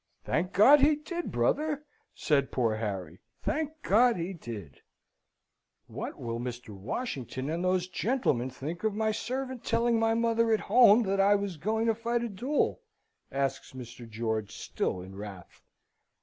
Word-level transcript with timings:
"Thank 0.23 0.53
God 0.53 0.79
he 0.81 0.95
did, 0.95 1.31
brother!" 1.31 1.85
said 2.15 2.51
poor 2.51 2.77
Harry. 2.77 3.19
"Thank 3.43 3.83
God 3.83 4.17
he 4.17 4.33
did!" 4.33 4.81
"What 5.85 6.17
will 6.19 6.39
Mr. 6.39 6.75
Washington 6.75 7.51
and 7.51 7.63
those 7.63 7.87
gentlemen 7.87 8.49
think 8.49 8.83
of 8.83 8.95
my 8.95 9.11
servant 9.11 9.63
telling 9.63 9.99
my 9.99 10.15
mother 10.15 10.51
at 10.51 10.61
home 10.61 11.03
that 11.03 11.19
I 11.19 11.35
was 11.35 11.57
going 11.57 11.85
to 11.85 11.93
fight 11.93 12.23
a 12.23 12.29
duel?" 12.29 12.81
asks 13.31 13.73
Mr. 13.73 14.09
George, 14.09 14.55
still 14.55 15.01
in 15.03 15.13
wrath. 15.15 15.61